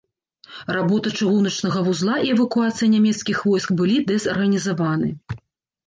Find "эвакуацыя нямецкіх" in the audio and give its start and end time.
2.39-3.45